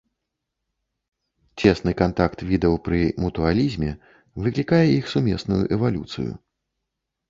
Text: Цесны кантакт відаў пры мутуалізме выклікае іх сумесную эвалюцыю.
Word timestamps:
Цесны 1.65 1.91
кантакт 2.01 2.39
відаў 2.53 2.75
пры 2.89 3.03
мутуалізме 3.27 3.91
выклікае 4.49 4.85
іх 4.99 5.05
сумесную 5.17 5.65
эвалюцыю. 5.79 6.31